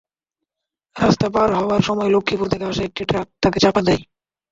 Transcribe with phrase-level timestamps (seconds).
[0.95, 4.01] রাস্তা পার হওয়ার সময় লক্ষ্মীপুর থেকে আসা একটি ট্রাক তাঁকে চাপা দেয়।